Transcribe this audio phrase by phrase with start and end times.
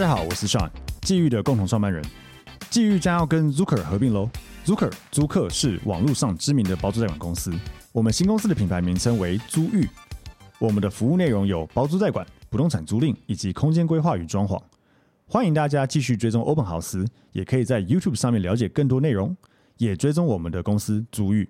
[0.00, 0.70] 大家好，我是 Sean，
[1.02, 2.02] 际遇的共同创办人。
[2.70, 4.30] 际遇将要跟 Zucker 合并喽。
[4.64, 7.52] Zucker 租客是网络上知名的包租代管公司。
[7.92, 9.86] 我们新公司的品牌名称为租寓。
[10.58, 14.58] 我们的服务内容有包租代管、不动产租赁以及空间规划与装潢。
[15.26, 19.36] 欢迎大家继续追踪欧本豪斯，也可以在 YouTube 上面了解更多内容，
[19.76, 21.46] 也追踪我们的公司租寓。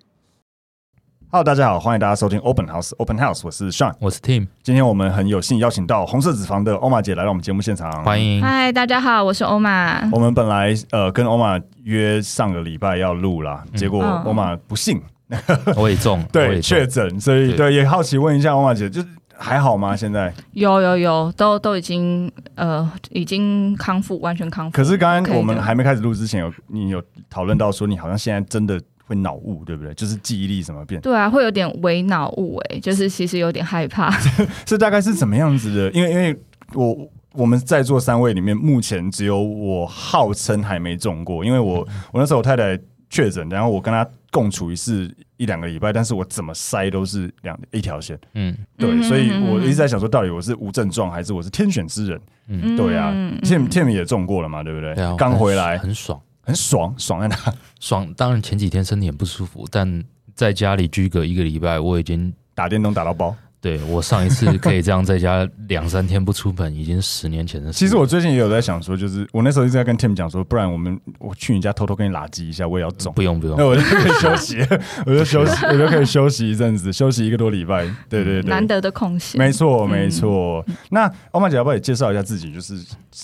[1.33, 4.45] Hello，大家好，欢迎大家收听 Open House Open House，我是 Sean，我是 Tim。
[4.61, 8.43] 今天我们很有幸邀请到红色脂肪的欧玛姐来到我们节目现场，欢迎。
[8.43, 10.09] 嗨，大家好，我是欧玛。
[10.11, 15.01] 我们本来呃跟欧玛约上个礼拜要录啦，结果欧玛不幸，
[15.77, 19.01] 我也中，对，确诊，所以对也好奇问一下欧玛姐，就
[19.37, 19.95] 还好吗？
[19.95, 24.75] 现在有有有，都都已经呃已经康复，完全康复。
[24.75, 28.77] 可是刚刚我们还没开始录之前，有你有讨论到说你好像现在真的。
[29.11, 29.93] 会脑雾，对不对？
[29.93, 31.01] 就是记忆力什么变？
[31.01, 34.09] 对啊，会有点微脑雾，哎，就是其实有点害怕。
[34.63, 35.91] 这大概是怎么样子的？
[35.91, 36.33] 因为因为
[36.73, 36.97] 我
[37.33, 48.17] 我们在座三位里面，目前只有我号称还没中过，因为我我那时候我太太确诊，然后我跟她共处一室一两个礼拜，但是我怎么塞都是两一条线。
[48.35, 52.21] 嗯，对，所以我一直在想说，到底我是无症状还是我是天选之人？
[52.47, 53.11] 嗯，对啊
[53.43, 54.95] ，Tim Tim 也中过了嘛，对不对？
[55.17, 56.17] 刚回来很爽。
[56.41, 57.37] 很爽，爽在哪？
[57.79, 60.03] 爽，当然前几天身体很不舒服，但
[60.33, 63.35] 在家里居隔一个礼拜，我已经打电动打到爆。
[63.61, 67.77] 对，我上一次可以这样在家两三天不出门，已经十年前的事。
[67.77, 73.11] 其实我最近也有在想说，就是我那时候一直在跟 Tim 讲说，不然我们我去你家偷偷跟你拉鸡一下，我也要走。
[73.11, 74.57] 不用不用，那我就可以休息，
[75.05, 77.85] 我就休息，我就可以休息一阵子， 休息一个多礼拜。
[78.09, 79.37] 对对对，难得的空闲。
[79.37, 80.65] 没错没错。
[80.89, 82.51] 那欧玛姐要不要也介绍一下自己？
[82.51, 82.73] 就是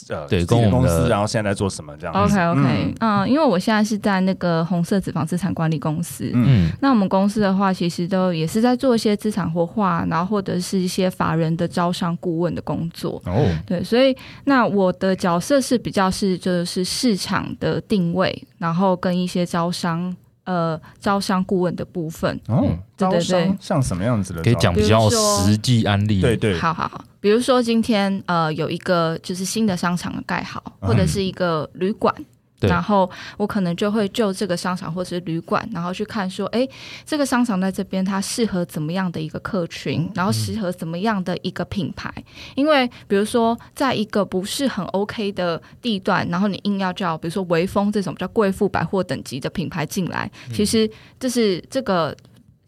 [0.09, 6.29] 呃，对，公司，然后现在在做什么这样？OK OK，嗯，因为我现在是在那个红色脂肪资产管理公司。
[6.33, 11.07] 嗯，那我们公司的话，其实都也是在做一些资产活化，然后或者是一些。
[11.09, 22.67] 法人的招商顾问的工作哦，对，所以那我的角色是比较是就是市场的定位，然后跟一些招商呃招商顾问的部分哦，
[22.97, 24.43] 对对对，像什么样子的？
[24.43, 32.13] 可以讲比较实际案例，对对，好好好，比如说今天呃有一个就是新的商场盖好，或者是一个旅馆。
[32.59, 36.67] 然后我可能就会就这个商场或者是旅馆，然后去看说，哎，
[37.05, 42.11] 这个商场在这边它适合怎么样的一个客群，然后适合怎么样的一个品牌。
[42.55, 50.89] 因为比如说，在一个不是很 OK 的地段，然后你硬要叫，比如说微风这种比较贵妇百货等级的品牌进来，其实
[51.19, 52.15] 这是这个。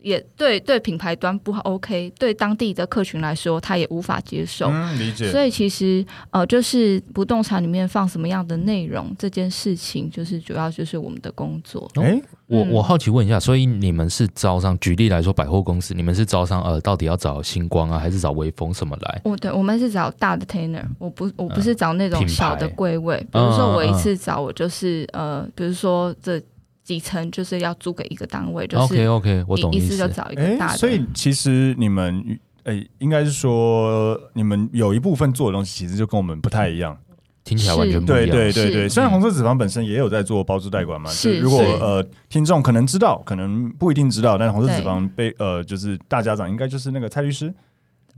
[0.01, 4.67] 也对，对品牌端不 OK，对当地的客群来说，他也无法接受。
[4.69, 5.29] 嗯，理解。
[5.29, 11.89] 所以其实呃，就是不动产里面放什么样的内容这件事情，就是主要就是我们的工作。
[11.95, 14.77] 哎、欸，我我好奇问一下，所以你们是招商？
[14.79, 19.21] 举例来说，百货公司，你们是招商呃，到底要找星光啊，还是找微风什么来？
[19.25, 23.17] 我，对，我们是找大的 tenant，我不我不是找那种小的柜位。
[23.31, 26.41] 比如说我一次找我就是呃，比如说这。
[26.89, 29.95] 几层就是要租给一个单位，就是 OK OK，我懂意思。
[29.95, 30.77] 就找一个大的。
[30.79, 32.19] 所以其实你们
[32.63, 36.97] 诶、欸，应该是说你们有一部分做的东西，其实就跟我们不太一样。
[37.43, 38.25] 听起来完全不一样。
[38.25, 41.37] 对对对对，虽然红色脂肪本身也有在做包租代管嘛，是。
[41.37, 47.53] 如果呃听众可能知道，可能不一定知道，但是红色脂肪被呃就是大家长应该就是那个蔡律师。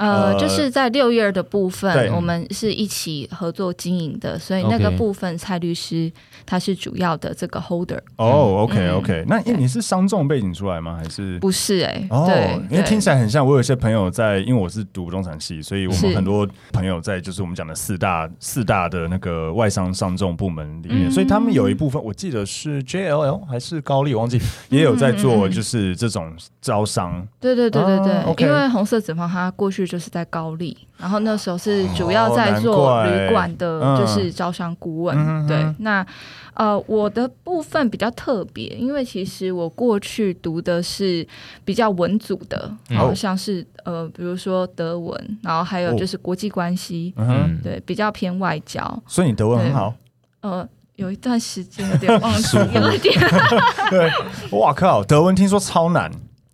[0.02, 6.12] 呃，就是在六月的部分，我们是一起合作经营的，所以那个部分蔡律师
[6.44, 8.00] 他是主要的这个 holder。
[8.16, 10.98] 哦，OK OK，那你是商仲背景出来吗？
[10.98, 11.82] 还是不是？
[11.82, 13.46] 哎，对，因为听起来很像。
[13.46, 27.28] 我有一些朋友在，因为我是读不动产系，所以我们很多朋友在就是我们讲的四大四大的那个外商商仲部门里面，所以他们有一部分我记得是 JLL 还是高丽，我忘记也有在做，就是这种招商。
[27.40, 29.91] 对对对对对，因为红色脂肪它过去。
[29.92, 35.18] 就是在高丽，然后那时候是主要在做旅馆的，就是招商顾问。
[35.18, 36.06] 哦、对，那
[36.54, 41.28] 呃，我的部分比较特别，因为其实我过去读的是
[41.66, 47.28] 比较文组的，好像是呃，比如说德文，然后还有就是国际关系，哦、
[47.62, 49.04] 对，比较偏外交。
[49.06, 49.94] 所以你德文很好？
[50.40, 50.66] 呃。
[50.98, 53.18] 有一段时间有点忘记， 有一点。
[53.90, 54.12] 对，
[54.52, 56.12] 哇靠，德文听说超难，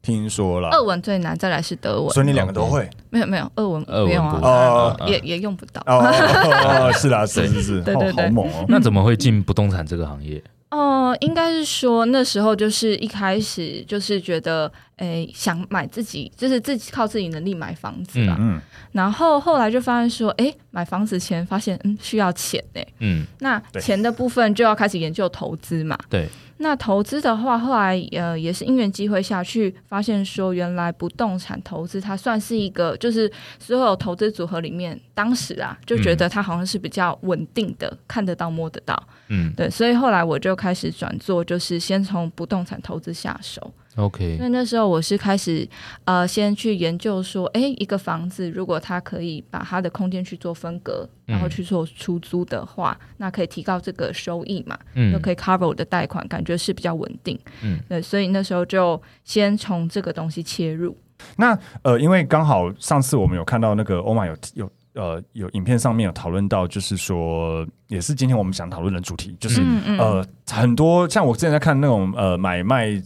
[0.07, 0.69] 听说了。
[0.69, 2.09] 俄文最难，再来是德文。
[2.11, 2.89] 所以你两个都会？
[3.09, 5.81] 没有没有，俄文俄文哦，也也用不到。
[5.85, 8.65] 哦，是啦， 是是是，对对对，好猛哦。
[8.69, 10.41] 那怎么会进不动产这个行业？
[10.71, 18.35] 哦、呃，应该是说那时候就是一开始就是觉得，诶，想买自己，就是自己靠自己能力买房子啦。
[18.39, 18.59] 嗯，
[18.91, 22.81] 然后后来就发现说，诶，买房子前发现，嗯，需要钱呢。
[22.99, 25.97] 嗯，那钱的部分就要开始研究投资嘛。
[26.09, 26.27] 对。
[26.59, 38.99] 那投资的话，后来呃也是因缘机会下去发现说，原来不动产投资它算是一个，就是所有投资组合里面，当时啊就觉得它好像是比较稳定的，嗯、看得到摸得到。
[39.27, 43.71] 嗯，对，所以后来我就开始转做，就是先从不动产投资下手。
[43.97, 45.67] OK，因为那时候我是开始
[46.05, 60.95] 呃，先去研究说，哎，一个房子如果它可以把它的空间去做分隔，然后去做出租的话，嗯、那可以提高这个收益嘛，嗯，就可以 cover 我的贷款，感觉是比较稳定，嗯，对，所以那时候就先从这个东西切入。
[61.35, 73.01] 那呃，因为刚好上次我们有看到那个欧玛有有呃有影片上面有讨论到，就是说也是今天我们想讨论的主题，就是、嗯嗯、呃很多像我之前在看那种呃买卖。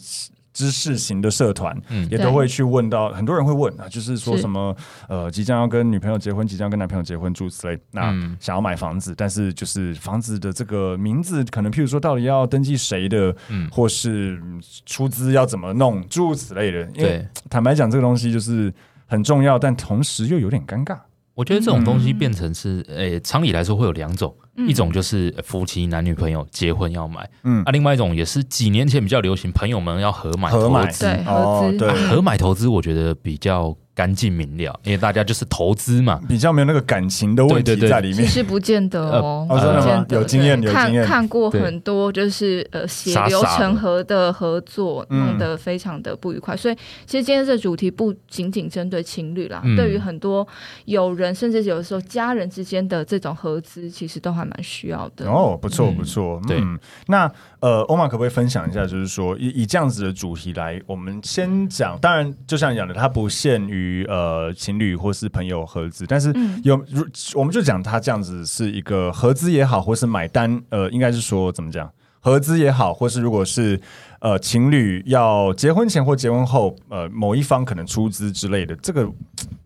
[0.53, 4.75] 知识型的社团，嗯，也都会去问到，很多人会问啊，就是说什么，
[5.07, 14.42] 呃，即将要跟女朋友结婚，即将跟男朋友结婚，诸如此类，那想要买房子，但是就是房子的这个名字，可能譬如说到底要登记谁的，嗯，或是
[14.86, 16.81] 出资要怎么弄，诸如此类的。
[16.95, 18.74] 因为坦白讲，这个东西就是
[19.07, 20.98] 很重要，但同时又有点尴尬。
[21.33, 24.35] 我觉得这种东西变成是，诶、欸，常理来说会有两种。
[24.67, 38.25] 一种就是夫妻男女朋友结婚要买，嗯啊，另外一种也是几年前比较流行，朋友们要合买投资，对，合资，对，合买投资，我觉得比较干净明了，因为大家就是投资嘛，比较没有那个感情的问题在里面。
[38.25, 39.55] 其实不见得哦，不
[39.85, 46.55] 见得，有经验，有经验，看看过很多就是呃血流成河的合作，弄得非常的不愉快。
[46.55, 50.47] 所以其实今天这主题不仅仅针对情侣啦，对于很多
[50.85, 55.29] 友人，甚至有的时候家人之间的这种合资，其实都还蛮需要的。
[55.29, 56.61] 哦，不错不错，嗯，对。
[57.07, 61.97] 那呃，欧玛可不可以分享一下，就是说以以这样子的主题来，我们先讲。
[62.01, 66.33] 当然，就像你讲的，它不限于呃情侣或是朋友合资，但是
[66.63, 67.05] 有如
[67.35, 73.79] 我们就讲他这样子是一个合资也好，或是买单，呃，应该是说怎么讲，合资也好，或是如果是
[74.19, 79.09] 呃情侣要结婚前或结婚后，呃某一方可能出资之类的，这个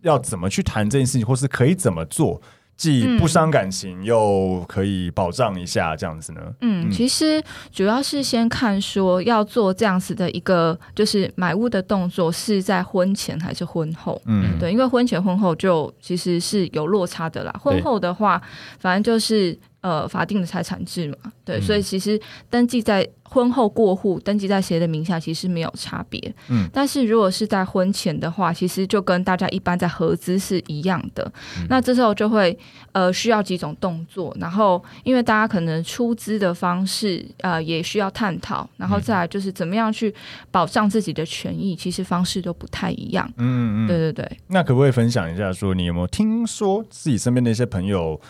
[0.02, 2.40] 要怎么去谈这件事情，或是可以怎么做？
[2.76, 6.40] 既不伤感情，又可以保障一下，这样子呢？
[6.60, 7.42] 嗯，其实
[7.72, 14.20] 主要是先看说要做这样子的一个，就是买屋的动作是在婚前还是婚后？
[14.26, 17.54] 嗯，对，因为婚前婚后就其实是有落差的啦。
[17.62, 18.40] 婚后的话，
[18.78, 19.58] 反正就是。
[19.82, 22.20] 呃，法定的财产制嘛，对，嗯、所以其实
[22.50, 26.34] 登记在婚后过户，登记在谁的名下其实没有差别。
[26.48, 31.30] 嗯，但是如果是在婚前的话，其实就跟大家一般在合资是一样的。
[31.58, 32.58] 嗯、那这时候就会
[32.90, 40.12] 呃需要几种动作，然后因为大家可能出资的方式呃也需要探讨，然后再来就是怎么样去
[40.50, 43.30] 保障自己的权益，其实方式都不太一样。
[43.36, 44.38] 嗯嗯，对对对。
[44.48, 48.20] 那可不可以分享一下，说你有没有听说自己身边的一些朋友？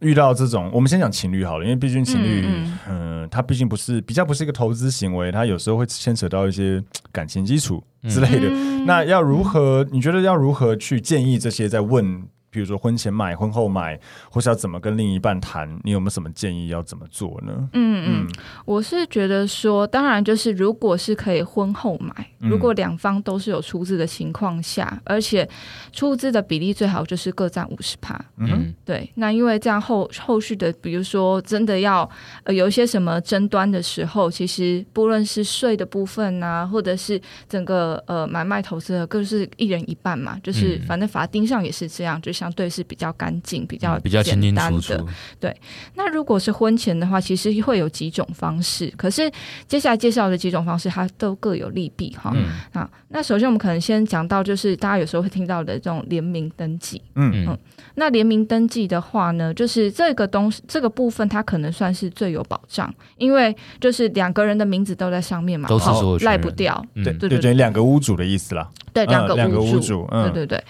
[0.00, 8.48] 遇到这种，我们先讲情侣好了，因为毕竟情侣，嗯，嗯，它毕竟不是比较不是一个投资行为，它有时候会牵扯到一些感情基础之类的。
[8.50, 9.86] 嗯、那要如何？
[9.90, 12.22] 你觉得要如何去建议这些在问？
[12.50, 13.98] 比如说婚前买、婚后买，
[14.30, 15.68] 或是要怎么跟另一半谈？
[15.84, 17.68] 你有没有什么建议要怎么做呢？
[17.74, 18.26] 嗯嗯，
[18.64, 25.46] 我是觉得说，当然就是如果是可以婚后买，嗯、如果两方都是有出资的情况下，而且
[25.92, 28.18] 出资的比例最好就是各占五十趴。
[28.38, 29.10] 嗯，对。
[29.16, 32.08] 那因为这样后后续的，比如说真的要
[32.44, 42.32] 呃有一些什么争端的时候，其实不论是税的部分啊，或者是整个呃买卖投资的，各是一人一半嘛，就是反正法定上也是这样，就。
[42.38, 44.94] 相对是比较干净、比较比较清清楚楚。
[45.40, 45.54] 对，
[45.94, 48.92] 那如果是婚前的话，其实会有几种方式。
[48.96, 49.28] 可是
[49.66, 52.32] 接下来介绍的几种方式，它都各有利弊哈。
[52.36, 57.02] 嗯、好，那首先我们可能先讲到，就是大家有时候会听到的这种联名登记。
[57.16, 57.58] 嗯嗯。
[57.96, 66.84] 那联名登记的话呢，就是这个东西这个部分，它可能算是最有保障，因为就是两个人的名字都在上面嘛，都是赖不掉。
[66.94, 68.68] 对对对，两个屋主的意思啦。
[69.06, 70.06] 对，两个两个屋主。
[70.10, 70.62] 对对对。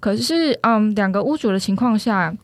[0.00, 2.34] 可是，嗯，两个屋主的情况下，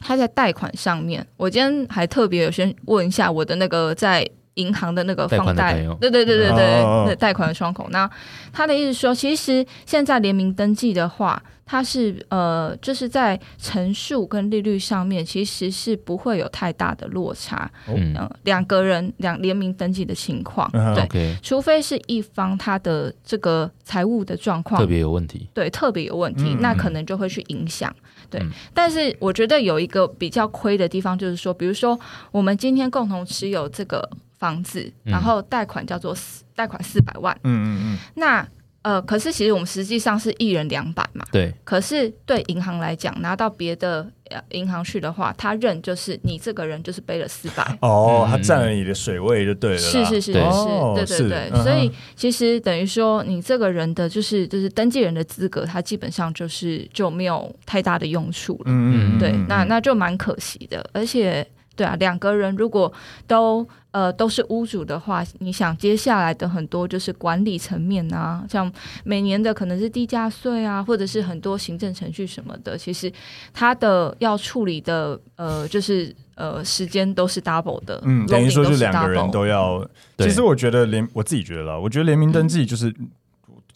[0.00, 7.86] 他在贷款上面，我今天还特别有先问一下我的那个在银行的那个放贷，对对对对对对，贷款的窗口。
[7.90, 8.08] 那
[8.52, 17.70] 他的意思说，其实现在联名登记的话，它是呃，就是在乘数跟利率上面，其实是不会有太大的落差。
[17.86, 21.40] 嗯，两个人两联名登记的情况，对，okay.
[21.42, 27.94] 除非是一方他的这个财务的状况特别有问题，对，特别有问题，嗯、那可能就会去影响。
[28.30, 34.08] 对、嗯，但是我觉得有一个比较亏的地方，就是说，比如说我们今天共同持有这个。
[34.38, 37.36] 房子，然后贷款叫做四贷款四百万。
[37.42, 37.98] 嗯嗯嗯。
[38.14, 38.48] 那
[38.82, 41.24] 呃，可是其实我们实际上是一人两百嘛。
[41.32, 41.52] 对。
[41.64, 44.08] 可是对银行来讲，拿到别的
[44.50, 47.78] 银行去的话，他认就是你这个人就是背了四百。
[47.80, 49.78] 哦，他占了你的水位就对了。
[49.78, 51.62] 是是是是，哦、对对对。
[51.62, 58.64] 所以其实等于说，你这个人的就是就是登记人的资格，他基本上就是就没有太大的用处了。
[58.66, 59.18] 嗯嗯。
[59.18, 61.46] 对，那那就蛮可惜的，而且。
[61.76, 62.92] 对啊，两个人如果
[63.28, 63.64] 都
[63.98, 73.12] 呃都是屋主的话，你想接下来的很多就是管理层面啊，像每年的可能是地价税啊，或者是很多行政程序什么的，其实
[73.52, 78.00] 他的要处理的呃就是呃时间都是 double 的。
[78.04, 79.84] 嗯，等于说就两个人都要。
[80.18, 82.94] 其实我觉得联我自己觉得啦，我觉得联名登记就是。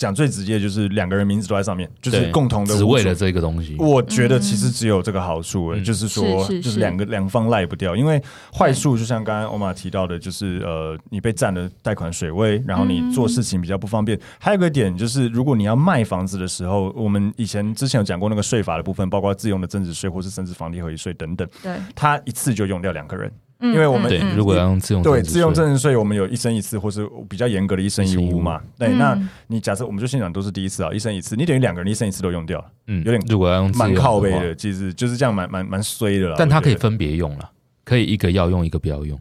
[0.02, 3.76] 嗯讲最直接就是两个人名字都在上面，就是共同的，只为了这个东西。
[3.78, 7.94] 我觉得其实只有这个好处、欸嗯，就是说，就是两个两方赖不掉。
[7.94, 8.21] 因为
[8.52, 14.18] 坏处就像刚刚欧玛提到的，就是呃，你被占了贷款水位，然后你做事情比较不方便。
[14.40, 23.30] 还有一个点就是，如果你要卖房子的时候，我们以前之前有讲过那个税法的部分，包括自用的增值税或是甚至房地合一税等等，对，它一次就用掉两个人。
[23.62, 28.61] 因为我们、如果要用自用对自用增值税，我们有一生一次，或是比较严格的一生一屋嘛。
[28.76, 29.16] 对，那
[29.47, 36.35] 你假设我们就现场都是第一次啊，一生一次，你等于两个人一生一次都用掉了，嗯，有点如果要用蛮靠背的，其实就是这样蛮蛮蛮衰的了。
[36.37, 37.50] 但它可以分别用了，
[37.85, 39.19] 可以一个要用，一个不要用。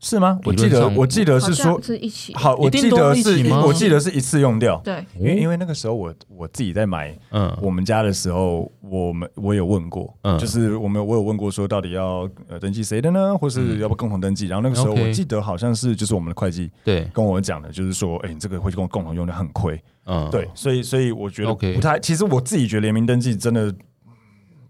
[0.00, 0.38] 是吗？
[0.44, 2.34] 我记得我记得是说是一起。
[2.34, 4.80] 好，我记得是我记得是一次用掉。
[4.84, 14.46] 对，因为因为那个时候我我自己在买嗯我们家的时候，我们我有问过，嗯，就是我们我有问过说到底要呃登记谁的呢，或是要不共同登记？
[14.46, 21.98] 然后那个时候我记得好像是就是我们的会计对跟我讲的，就是说哎，你这个会跟我共同用的很亏，嗯，对，所以所以我觉得不太。
[21.98, 23.74] 其实我自己觉得联名登记真的。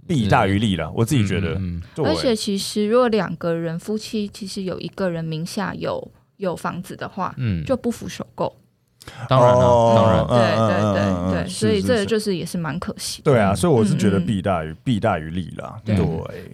[0.09, 1.55] 弊大于利了，我自己觉得。
[1.57, 8.53] 嗯嗯、而且其实，如果两个人夫妻其实有一个人名下有有房子的话，嗯，就不符首购。
[9.29, 13.31] 当然了，哦、当然，对对对对，所以这个就是也是蛮可惜的。
[13.31, 15.77] 对啊，所以我是觉得弊大于弊大于利啦。
[15.85, 15.97] 对，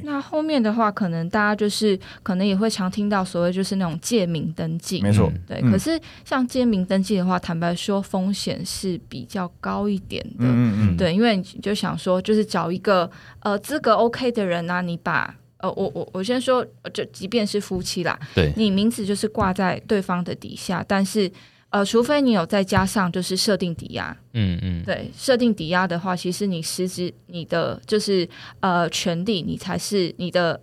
[0.02, 5.30] 那后面的话，可能大家就是可能也会常听到所谓就是那种借名登记，没错。
[5.46, 10.36] 对，可是像借名登记的话，坦白说风险是比较高一点的。
[10.40, 10.96] 嗯嗯。
[10.96, 21.30] 对，因为你就想说，就是找一个呃资格 OK 的人啊，你把呃我我我先说，就即便是夫妻啦，对，你名字就是挂在对方的底下，但是。
[21.74, 28.28] 呃，除非你有再加上就是设定抵押，嗯嗯，对，设定抵押的话，其实你实质你的就是
[28.60, 30.60] 呃权利，你才是你的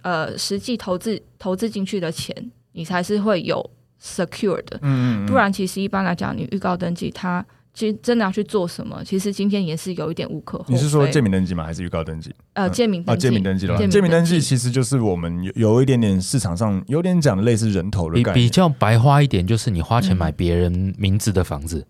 [0.00, 2.34] 呃实际投资投资进去的钱，
[2.72, 3.62] 你才是会有
[4.02, 7.44] secure 的，嗯嗯，不然其实一般来讲，你预告登记它。
[7.74, 9.02] 其实真的要去做什么？
[9.04, 10.74] 其实今天也是有一点无可厚非。
[10.74, 11.64] 你是说建名登记吗？
[11.64, 12.32] 还是预告登记？
[12.52, 13.20] 呃，建名登记。
[13.20, 18.34] 借名登记的话，借名登记其实就是我们有有一点点市场上有点讲的类似人头的概念。
[18.34, 21.78] 比比较白花一点，就是你花钱买别人名字的房子。
[21.78, 21.86] 嗯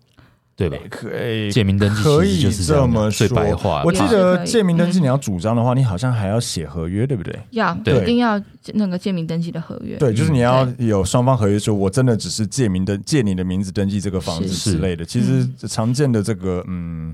[0.55, 0.77] 对吧？
[0.89, 3.27] 可以借名登记可以这么说。
[3.27, 7.37] 最白话，我记得借名登记你要主张的话，你好像还要写合约，对不对？
[7.51, 8.41] 要，一定要
[8.73, 9.97] 那个借名登记的合约。
[9.97, 15.03] 对，就是你要有双方合约，说我真的只是借名登借你的名字登记这个房子之类的。
[15.03, 17.13] 其实常见的这个，嗯。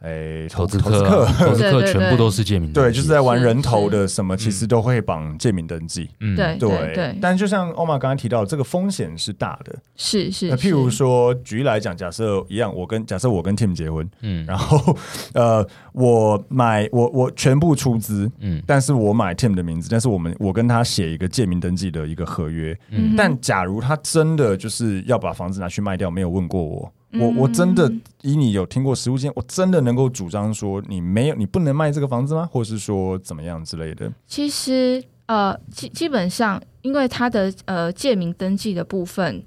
[0.00, 6.08] 哎，投资客，投资客全部都是借名登记，对，就是在玩人头的什么，其实都会绑借名登记。
[6.20, 7.18] 嗯，对对对。
[7.20, 9.78] 但就像欧玛刚刚提到，这个风险是大的。
[9.96, 10.48] 是是。
[10.48, 14.96] 那譬如说，举例来讲，假设一样，我跟假设我跟 Tim 结婚，嗯，然后
[15.34, 26.90] 呃，我买我我全部出资，嗯，但是我买 Tim 的名字，但是我们我跟他写一个借名登记的一个合约，嗯，但假如他真的就是要把房子拿去卖掉，没有问过我。
[27.12, 32.48] 我我真的以你有听过实物经验，我真的能够主张说你没有，你不能卖这个房子吗？
[32.50, 34.12] 或是说怎么样之类的？
[34.26, 39.42] 其实呃基基本上，因为他的呃借名登记的部分，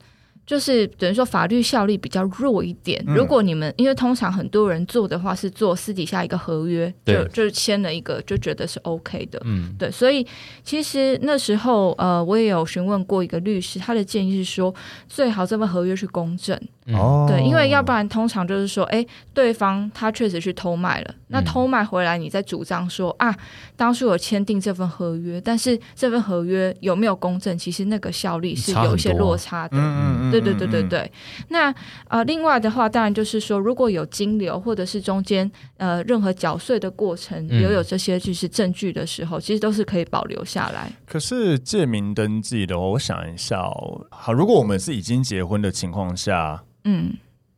[0.46, 3.02] 就是等于说法律效力比较弱一点。
[3.08, 9.90] 嗯、如果你们因为通常很多人做的话是做私底下一个合约，就就是签了一个就觉得是 OK 的，嗯，对。
[9.90, 10.28] 所以
[10.66, 14.76] 其实那时候呃，我也有询问过一个律师，他的建议是说，
[15.08, 16.60] 最好这份合约去公证。
[16.88, 23.34] 哦，对，因为要不然通常就是说，哎，对方他确实去偷卖了，那偷卖回来，你再主张说啊，
[23.78, 29.78] 当初有签订这份合约，但是这份合约有没有公证，其实那个效力是有一些落差的。
[29.78, 31.10] 嗯嗯，对对对对对。
[31.48, 31.74] 那
[32.10, 40.92] 呃，另外的话，当然就是说，如果有金流或者是中间呃任何缴税的过程，留有，有这些就是证据的时候，其实都是可以保留下来。
[41.06, 46.62] 可是借名登记的话，我想一下哦，好，如果我们是已经结婚的情况下。
[46.86, 47.14] 嗯，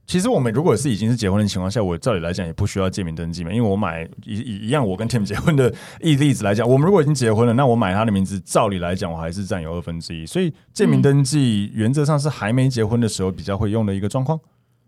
[0.05, 14.39] 其实我们如果是已经是结婚的情况下，我照理来讲也不需要借名登记嘛，因为我买一一样，我跟 Tim 结婚的例例子来讲，我们如果已经结婚了，那我买他的名字，照理来讲我还是占有二分之一，所以借名登记原则上是还没结婚的时候比较会用的一个状况。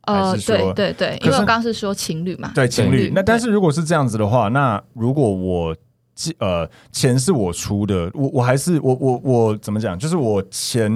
[0.05, 3.11] 哦、呃，对对对，因为我刚刚是说情侣嘛，对情侣。
[3.15, 5.75] 那但是如果是这样子的话，那如果我
[6.13, 9.97] 借呃钱是我出的，我我还是我我我怎么讲？
[9.97, 10.91] 就是我钱，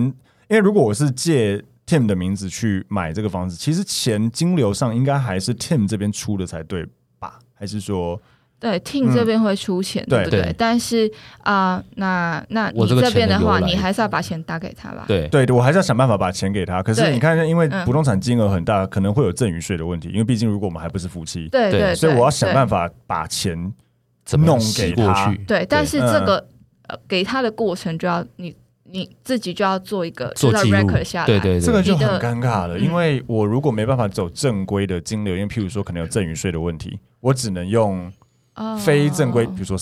[0.48, 1.60] 因为如果我是借。
[1.92, 6.88] Tim 的名字去买这个房子，其实钱金流上应该还是 Tim 这边出的才对
[7.20, 7.38] 吧？
[7.54, 8.18] 还是说，
[8.58, 10.56] 对 Tim 这边会出钱，对不对？
[10.58, 15.04] 但是啊，那那你这边的话，你还是要把钱打给他吧？
[15.06, 16.82] 对对，我还是要想办法把钱给他。
[16.82, 20.08] 可是你看，因为不动产金额很大，可能会有赠与税的问题。
[20.10, 23.58] 因为毕竟如果我们还不是夫妻，对对，所以我要想办法把钱
[24.38, 25.36] 弄给他。
[25.46, 26.48] 对，但是这个
[26.88, 28.56] 呃，给他的过程就要你。
[28.92, 32.78] 你自己就要做一个做记录下来，对对，这个就很尴尬了。
[32.78, 38.12] 因为我如果没办法走正规的金流，因为譬如说可能有赠与税的问题，我只能用
[38.84, 39.78] 非正规，比如说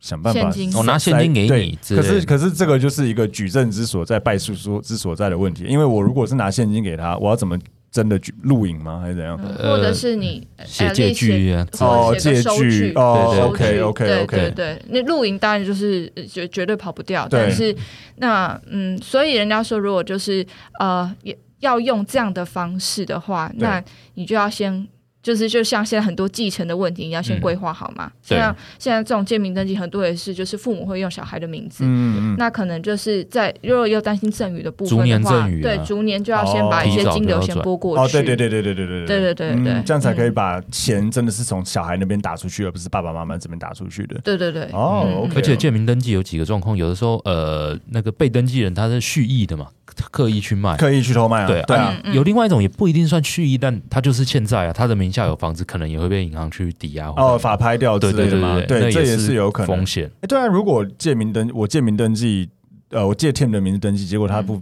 [0.00, 1.78] 想办法我拿现金给你。
[1.94, 5.64] 可是可是这个就是一个举证之所在，败诉说之所在的问题。
[5.64, 7.58] 因为我如果是拿现金给他，我要怎么？
[7.94, 8.98] 真的录影吗？
[9.00, 9.38] 还是怎样？
[9.38, 11.64] 或者是你写借据啊？
[11.78, 17.28] 哦，借据哦，OK OK OK，对对，那录影当然就是绝绝对跑不掉。
[17.30, 17.72] 但是
[18.16, 20.44] 那嗯，所以人家说，如果就是
[20.80, 21.14] 呃，
[21.60, 23.80] 要用这样的方式的话，那
[24.14, 24.88] 你就要先。
[25.24, 28.12] 就是就像现在很多继承的问题，你要先规划好嘛。
[28.20, 38.04] 像、嗯、现在这种借名登记，很多也是就是父母会用小孩的名字，嗯、那可能就是在如果又担心赠与的部分的话，啊、对，逐年就要先把一些金流先拨过去。
[38.04, 44.20] 哦，对对对对对对对对对对对，嗯、这样才可以把钱真的是从小孩那边打出去，而不是爸爸妈妈这边打出去的。
[44.22, 44.64] 对对对。
[44.72, 49.68] 哦，嗯、而且借名登记有几个状况，有的时候呃，那个被登记人他是蓄意的嘛。
[50.10, 51.46] 刻意去卖，刻意去偷卖啊？
[51.46, 58.60] 对对啊，有另外一种也不一定算蓄意，但他就是欠债啊，他的名下有房子，可能也会被银行去抵押哦，法拍掉之类的吗？
[58.66, 60.10] 对，这也是有可能风险。
[60.20, 62.48] 哎，对啊，如果借名登，我借名登记，
[62.90, 64.60] 呃，我借 Tim 的名字登记，结果他不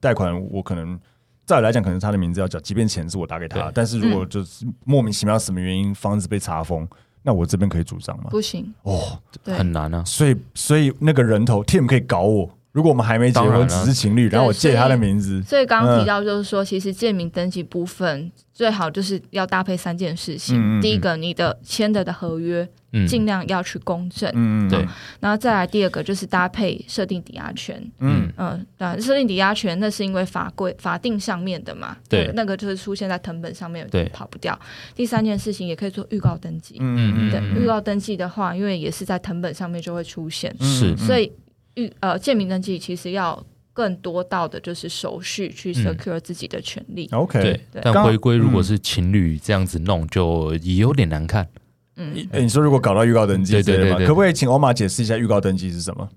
[0.00, 0.98] 贷款，我可能
[1.46, 6.86] 照理来讲，可能他的名字要缴，即便钱是我打给他，但是如果就是莫名其妙什么原因，房子被查封，
[7.22, 8.24] 那我这边可以主张吗？
[8.30, 10.02] 不行哦，很难啊。
[10.04, 12.50] 所以，所以那个人头 Tim 可以搞我。
[12.74, 20.80] 如果我们还没结婚，只是情侣，然后我借他的名字，所以刚刚提到就是说，其实借名登记部分最好就是要搭配三件事情。
[20.80, 22.68] 第一个，你的签的的合约
[23.06, 24.84] 尽量要去公证，嗯，对。
[25.20, 28.28] 然后再来第二个就是搭配设定抵押权，嗯。
[28.36, 34.58] 嗯，对设定抵押权那是因为法规法定上面的嘛，对，那个就是出现在藤本上面，对，跑不掉。
[34.96, 41.30] 第三件事情也可以做预告登记，嗯嗯，对，预告登记的话，因为也是在藤本上面就会出现，是，所以。
[41.74, 47.08] 预呃，建民登记其实要更多到的就是手续去 secure 自己的权利。
[47.12, 51.48] 嗯、OK，对，但回归如果是情侣这样子弄，就也有点难看。
[51.96, 56.08] 嗯，你说如果搞到预告登记，对对对，可不可以请欧玛解释一下预告登记是什么？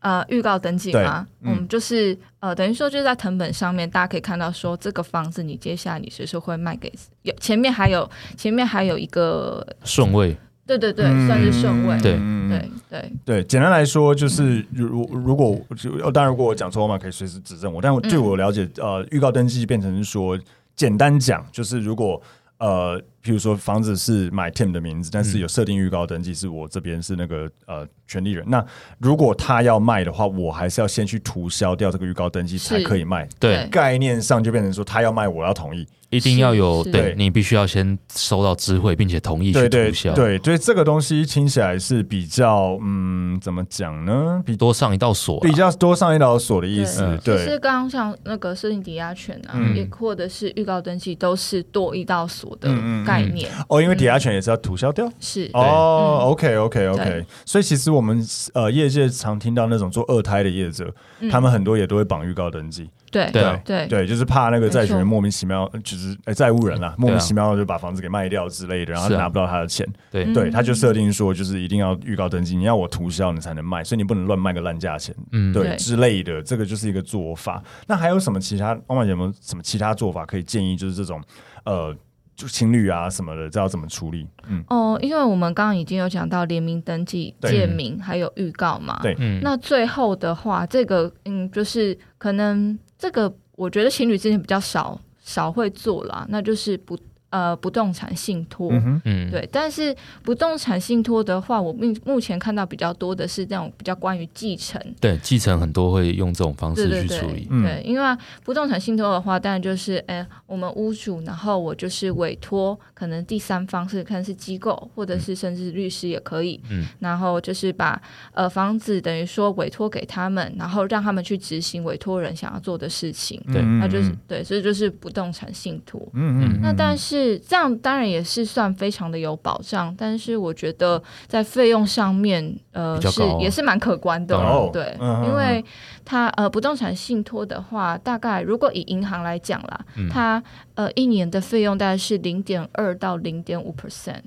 [0.00, 1.26] 呃，预告登记吗？
[1.42, 10.36] 嗯，就是呃，等于说就是在藤本上面，大家可以看到说这个房子你接下来你随时会卖给有前面还有前面还有一个顺位。
[10.66, 11.98] 对对对，算是顺位。
[12.00, 17.82] 对对对对，简单来说就是，如如果就当然，如果我讲错话，可以随时指正我。
[17.82, 20.38] 但我据我了解，呃，预告登记变成是说，
[20.76, 22.20] 简单讲就是，如果
[22.58, 28.44] 呃，譬如说房子是买 Tim 的名字，但是有设定预告登记是我这边是那个呃权利人。
[28.48, 28.64] 那
[28.98, 33.28] 如果他要卖的话，我还是要先去涂销掉这个预告登记才可以卖。
[33.38, 35.86] 对，概念上就变成说，他要卖，我要同意。
[36.10, 40.12] 一定要有对，你必须要先收到知会，并且同意去涂销。
[40.12, 44.42] 对，所以这个东西听起来是比较嗯，怎么讲呢？
[44.44, 47.18] 比多上一道锁，比较多上一道锁的意思。
[47.24, 52.68] 对，其实刚刚像那个设定抵押权啊，也或者是预告登记，都是多一道锁的
[53.06, 53.48] 概概念。
[53.68, 55.10] 哦，因为抵押权也是要涂销掉。
[55.20, 57.24] 是哦，OK OK OK。
[57.44, 60.92] 所以其实我们呃业界常听到那种做二胎的业者，
[61.30, 62.90] 他们很多也都会绑预告登记。
[63.10, 69.86] 对对对对，就是怕那个债权人莫名其妙，就是哎债务人啦，莫名其妙就把房子给卖掉之类的，然后拿不到他的钱。
[70.10, 77.62] 对对，他就设定说，就是一定要预告登记，你要我涂销你才能卖，所以你不能乱卖个烂价钱，嗯，对之类的，这个就是一个做法。
[77.86, 78.72] 那还有什么其他？
[78.86, 80.74] 汪妈姐有没有什么其他做法可以建议？
[80.74, 81.22] 就是这种
[81.64, 81.94] 呃，
[82.42, 84.26] 就情侣啊什么的，这要怎么处理？
[84.48, 92.76] 嗯哦，因为我们刚刚已经有讲到联名登记、借名还有预告嘛，对，那最后的话，这个嗯，就是可能。
[92.98, 96.98] 这个我觉得情侣之间比较少少会做啦，那就是不。
[97.32, 98.70] 呃，不动产信托，
[99.06, 117.98] 嗯，对，但是不动产信托的话，我目目前看到比较多的是那种比较关于继承，对，继承很多会用这种方式去处理，对，因为不动产信托的话，当然就是，哎，我们屋主，然后我就是委托，可能第三方是看是机构，或者是甚至律师也可以，嗯，然后就是把
[118.34, 127.21] 呃房子等于说委托给他们，然后让他们去执行委托人想要做的事情，对，那就是对，所以就是不动产信托，嗯嗯，那但是。
[127.22, 135.64] 是这样，当然也是算非常的有保障，但是我觉得在费用上面，呃，是也是蛮可观的，哦、对，嗯、因为
[136.04, 140.42] 它呃不动产信托的话，大概如果以银行来讲啦，嗯、它
[140.74, 144.22] 呃一年的费用大概是零点二到零点五 percent，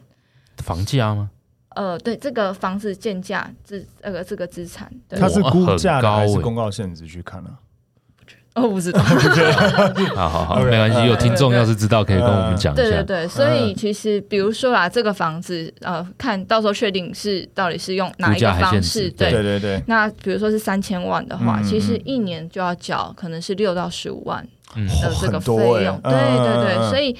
[0.57, 1.29] 房价吗？
[1.75, 7.59] 呃，对，这个房子建价资那个这个资产，它是估价的还是公告现值去看呢、啊？
[8.55, 9.01] 哦，不知道。
[10.15, 11.05] 好好 好， 没关系。
[11.07, 12.81] 有听众要是知道，可以跟我们讲一下。
[12.83, 19.83] 对对对，所以其实比如说啊，这个房子，呃，看到时候确定是到底是用哪一个方式，对对对对。
[19.87, 24.41] 那比如说是三千万的话，其实一年就要缴可能是六到十五万
[24.73, 25.99] 的这个费用。
[26.01, 27.15] 对对对，所以。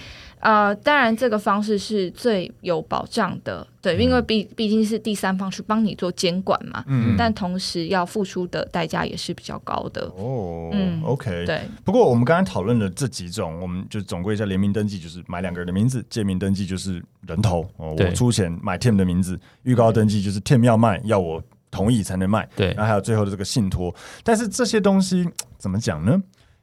[0.46, 10.04] 呃，当然，这个方式是最有保障的，对，因为毕毕竟是第三方去帮你做监管嘛，嗯，但同时要付出的代价也是比较高的。
[10.16, 11.62] 哦，嗯，OK，对。
[11.84, 22.48] 不过我们刚才讨论的这几种，我们就总归一下：联名登记就是买两个人的名字；借名登记就是人头哦，我出钱买 Tim 的名字；预告登记就是 Tim 要卖，要我同意才能卖。
[22.56, 23.92] 对，然后还有最后的这个信托。
[24.24, 25.28] 但是这些东西
[25.58, 26.22] 怎么讲呢？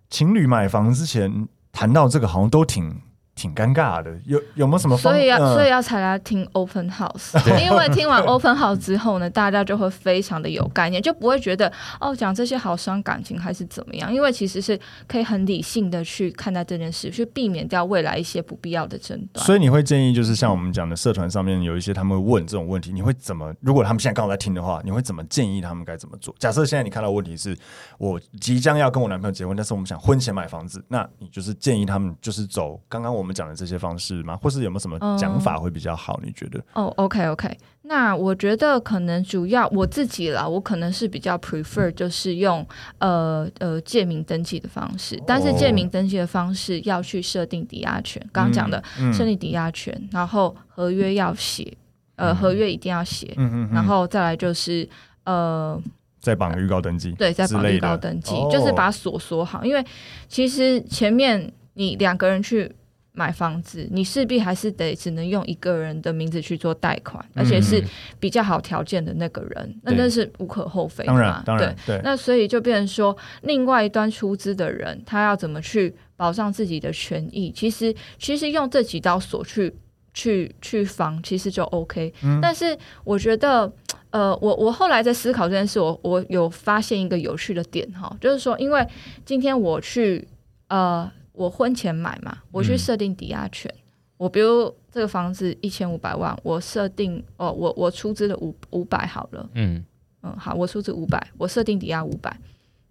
[0.08, 2.94] 情侣买房之前谈到这个，好像都挺。
[3.42, 5.12] 挺尴尬的，有有没有什么方？
[5.12, 14.14] 所以要所以要才来听 Open House，因为听完 Open House 之后呢，大家就会非常的有概念，就不会觉得哦讲这些好伤感情还是怎么样？
[14.14, 14.78] 因为其实是
[15.08, 19.44] 可以很理性的去看待这件事，去避免掉未来一些不必要的争端。
[19.44, 23.52] 所以你会建议，就是像我们讲的社团上面有一些他们会问这种问题，你会怎么？
[23.60, 26.32] 如果他们现在刚好在听的话，你会怎么建议他们该怎么做？
[26.38, 27.58] 假设现在你看到问题是
[27.98, 34.22] 我即将要跟我男朋友结婚，但是我们想婚前买房子，那你就是建议他们就是走刚刚我们讲的这些方式。
[34.22, 34.36] 吗？
[34.42, 36.18] 或是有没有什么讲法会比较好？
[36.22, 36.58] 嗯、你觉得？
[36.74, 42.66] 哦、oh，OK OK，那我觉得可能主要我自己啦，我可能是比较 prefer 就是用
[42.98, 51.76] 呃呃借名登记的方式，但是借名登记的方式要去设定抵押权，刚刚讲的设定抵押权，嗯、然后合约要写，
[52.16, 53.34] 呃，合约一定要写，
[53.72, 54.88] 然后再来就是
[55.24, 55.80] 呃，
[56.20, 59.84] 再绑个预告登记，对，再绑预告登记，就是把锁锁好，因为
[60.28, 62.70] 其实前面你两个人去。
[63.14, 67.82] 买房子，你势必还是得只能用一个人的名字去做贷款，而且是
[68.18, 71.18] 比较好条件的那个人，嗯、那那是无可厚非的嘛。
[71.18, 71.96] 当然，当然，对。
[71.98, 77.52] 对，那所以就变成说，另外一端出资的人，他要怎么去保障自己的权益？
[77.54, 79.74] 其实，其实用这几道锁去
[80.14, 82.14] 去去防，其实就 OK。
[82.22, 83.70] 嗯、但是我觉得，
[84.08, 88.86] 呃，我我后来在思考这件事，我我有发现一个有趣的点哈，就是说，因为
[89.26, 90.26] 今天我去
[90.68, 91.12] 呃。
[91.32, 93.70] 我婚前买嘛，我去设定抵押权。
[93.74, 93.82] 嗯、
[94.18, 99.48] 我比如这个房子一千五百万，我设定哦，我我出资了五五百好了。
[99.54, 99.84] 嗯
[100.22, 102.36] 嗯，好，我出资五百，我设定抵押五百。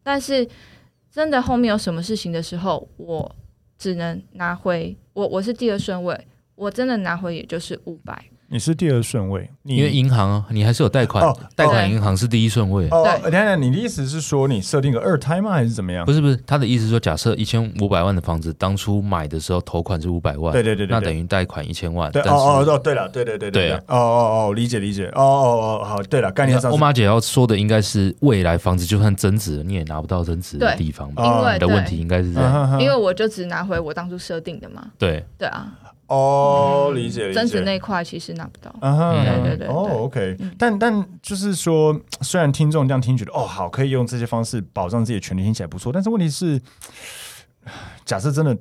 [0.03, 0.47] 但是
[1.11, 3.35] 真的后面有什么事情的时候，我
[3.77, 8.30] 只能拿回我我是第二顺位，我真的拿回也就是五百。
[8.53, 11.23] 你是第二顺位，因为银行啊，你还是有贷款，
[11.55, 12.85] 贷款银行是第一顺位。
[12.91, 15.51] 哦，等等，你的意思是说你设定个二胎吗？
[15.51, 16.05] 还是怎么样？
[16.05, 22.11] 不是不是，他的意思是说，假设一千五百万的房子，当初买的时候头款是五百万，对对对，那等于贷款一千万。
[22.11, 34.91] 对哦哦哦，对了，对对对对，哦哦哦，理解理解，哦哦哦，好，对了，概念上，欧妈姐要说的应该是未来房子就算增值了，你也拿不到增值的地方，因为的问题应该是这样，因为我就只拿回我当初设定的嘛。
[34.97, 35.71] 对对啊。
[36.11, 38.69] 哦，理解理解，增值那块其实拿不到。
[38.81, 39.67] 对对对。
[39.67, 40.37] 哦，OK。
[40.59, 45.89] 但但就是说，虽然听众这样听觉得哦好，可以用这些方式保障自己的权利，听起来不错。
[45.93, 46.61] 但是问题是，
[48.03, 48.51] 假设真的，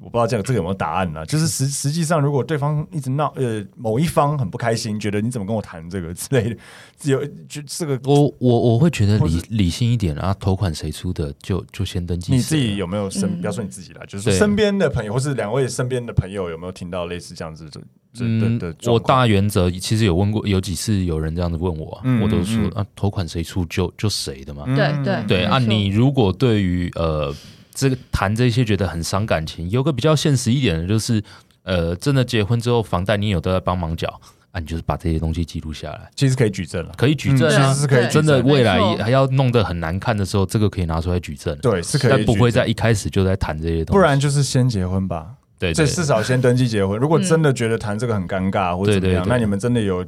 [0.00, 1.24] 我不知道这个这个有没有答案呢？
[1.24, 6.56] 就是实实际上，如果对方一直闹，呃，某一方很不开心，觉得你怎么跟我谈这个之类的，
[6.98, 12.32] 只 有就这个，我我我会觉得理理性一点啊，头款谁出的就就先登记。
[12.34, 13.40] 你自己有没有身？
[13.40, 17.80] 不要说你自己啦，就是身边的朋友，或是两位身边的朋友，有没有听到类似这样子的？
[18.18, 24.64] 嗯，我大原则其实有问过，有几次有人这样子问我，我都说啊，头款谁出就就谁的嘛。
[24.66, 27.32] 对对对啊，你如果对于呃。
[27.74, 31.22] 这个谈这些觉得很伤感情，有个比较现实一点的，就是
[31.62, 46.98] 呃，真的结婚之后房贷你有都在帮忙缴啊，你就是把这些东西记录下来，其实可以举证了，可以举证啊，是可以真的未来还要弄得很难看的时候，这个可以拿出来举证，对，是可以，但不会在一开始就在谈这些东西，不然就是先结婚吧，对，这至少先登记结婚。
[46.98, 50.04] 如果真的觉得谈这个很尴尬或者怎么样，那你们真的有。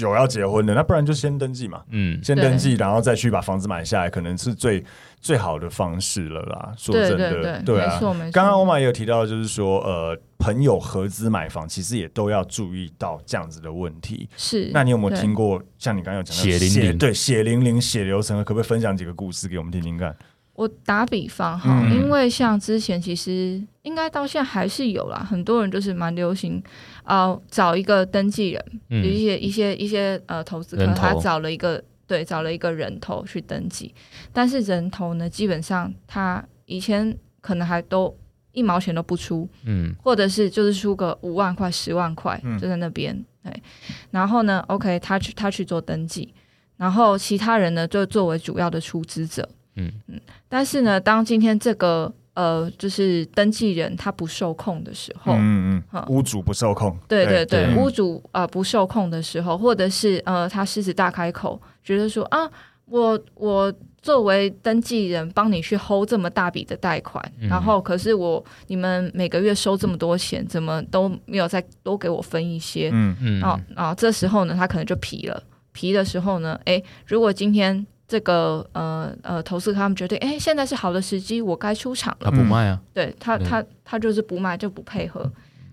[0.00, 1.82] 有要结婚的，那不然就先登记嘛。
[1.90, 4.82] 嗯，先登记，然后再去把房子买下来，可能是最
[5.24, 6.74] 最好的方式了啦。
[6.76, 8.30] 说真的，对，对，对，对啊，没错没错。
[8.32, 14.28] 刚刚欧玛也有提到，就是说，呃，朋友合资买房，其实也都要注意到这样子的问题。
[14.36, 16.98] 是，那你有没有听过像你刚刚有讲的血淋淋？
[16.98, 20.14] 对，血淋淋、血流成河，可不可以分享几个故事给我们听听看？
[20.52, 26.62] 我打比方哈，嗯、因为像之前其实应该到现在还是有啦，很多人就是蛮流行
[27.02, 33.94] 啊、呃，找一个登记人，有、嗯、一些一些一些呃投资客，他找了一个对，找了一个人头去登记，
[34.32, 38.14] 但是人头呢，基本上他以前可能还都
[38.52, 43.62] 一毛钱都不出，嗯，或者是就是出个五万块、十万块就在那边，对，
[44.10, 46.32] 然后呢，OK，他去他去做登记，
[46.76, 49.48] 然后其他人呢就作为主要的出资者。
[49.76, 62.50] 嗯嗯，但是呢，当今天这个呃，就是登记人他不受控的时候，嗯嗯，屋主不受控，对对对，屋主呃不受控的时候，或者是呃他狮子大开口，觉得说啊，
[62.86, 72.90] 我我作为登记人帮你去 hold 这么大笔的贷款，嗯、然后可是我你们每个月收这么多钱，怎么都没有再多给我分一些？
[72.92, 73.16] 嗯。
[73.20, 75.42] 嗯，啊啊，这时候呢，他可能就皮了，
[75.72, 77.86] 皮的时候呢，哎，如果今天。
[78.06, 82.30] 这个呃呃，投资他们觉得，哎，现在是好的时机，我该出场了。
[82.30, 82.80] 他不卖啊？
[82.92, 85.30] 对他，他他就是不卖，就不配合。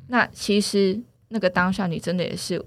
[0.08, 2.64] 那其实那个当下，你真的也是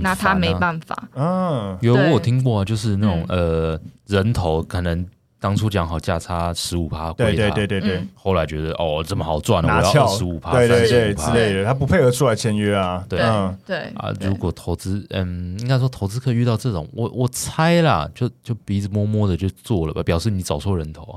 [0.00, 1.08] 拿他没办法。
[1.14, 5.06] 嗯，有我听过，就是那种呃人头可能。
[5.40, 13.20] 当初讲好价差十五趴，对对对对对，后来觉得哦这么好赚，我要二十五趴，对对对之类的，他不配合出来签约啊，对。
[13.64, 21.16] 对啊，如果投资，嗯，应该说投资客遇到这种，我我猜啦，就就鼻子摸摸的就做了吧，表示你找错人头啊，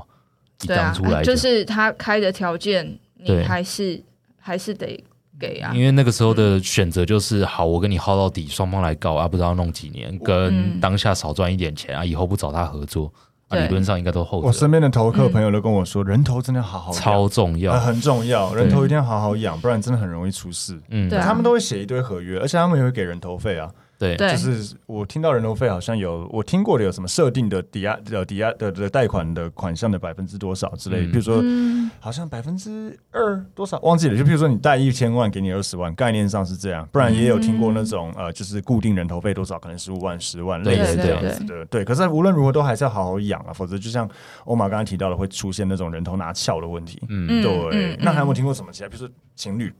[0.66, 4.00] 对啊，就是他开的条件，你还是
[4.38, 5.02] 还是得
[5.40, 13.12] 给啊，因为那个时候的选择就是好，我跟你耗到底，双方来告啊，不知道弄几年，跟当下少赚一点钱啊，以后不找他合作。
[13.54, 14.40] 理论上应该都后。
[14.40, 20.78] 我身边的投客朋友都跟我说，人头真的好好，超重要，很重要，人头一定要好好养，不然真的很容易出事。
[20.88, 23.70] 嗯，他们都会写一堆合约，而且他们也会给人头费啊。
[24.16, 31.42] 对，就是我听到人头费好像有我听过的有什么设定的抵押的抵押的的贷款的款项的百分之多少之类，比如说
[32.00, 41.84] 好像百分之二多少忘记了，就比如说你贷一千万给你二十万，概念上是这样，不然也有听过那种呃就是固定人头费多少，可能十五万十万类似这样子的，对。
[41.84, 44.08] 可是无论如何都还是要好好养啊，否则就像
[44.44, 47.00] 欧玛刚刚提到的，会出现那种人头拿翘的问题。
[47.08, 47.96] 嗯，对。
[48.00, 49.72] 那还有没有听过什么其他，比如说情侣、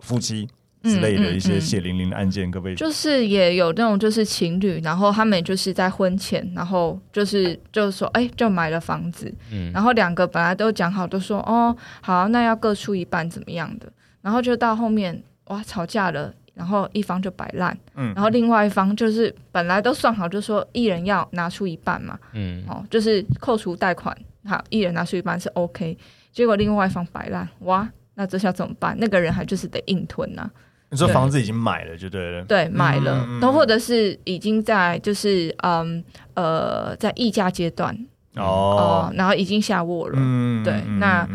[0.00, 0.48] 夫妻？
[0.82, 24.16] 之类的一些血淋淋的案件，各位、就是也有那种就是情侣，然后他们就是在婚前，然后就是就是说，哎，就买了房子，嗯，然后两个本来都讲好，都说哦好，那要各出一半怎么样的，然后就到后面哇吵架了，然后一方就摆烂，嗯，然后另外一方就是本来都算好，就说一人要拿出一半嘛，嗯，哦，就是扣除贷款，
[24.46, 25.98] 好，一人拿出一半是 OK，
[26.32, 28.96] 结果另外一方摆烂，哇，那这下怎么办？
[28.98, 30.50] 那个人还就是得硬吞呐、啊。
[30.90, 37.96] 你说房子已经买了就对了，对，买了，都或者是已经在就是嗯呃在议价阶段
[38.34, 41.28] 哦，然后已经下卧了，嗯，对，那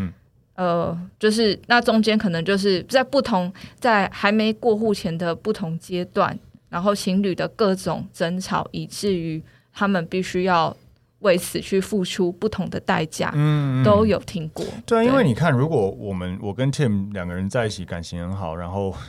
[0.56, 6.38] 呃就是那中间可能就是在不同在还没过户前的不同阶段，
[6.70, 9.42] 然后情侣的各种争吵，以至于
[9.74, 10.76] 他们必须要
[11.26, 14.64] 为此去付出不同的代价，嗯，都有听过。
[14.86, 18.96] 对，因为你看，如果我们我跟 Tim 两个人在一起，感情很好，然后。